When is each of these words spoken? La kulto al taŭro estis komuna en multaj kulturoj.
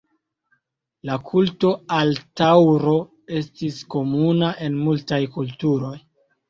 La 1.09 1.17
kulto 1.27 1.73
al 1.99 2.17
taŭro 2.43 2.97
estis 3.43 3.79
komuna 3.97 4.53
en 4.69 4.85
multaj 4.89 5.23
kulturoj. 5.39 5.97